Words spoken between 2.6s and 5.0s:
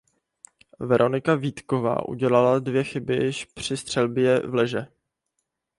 chyby již při střelbě vleže.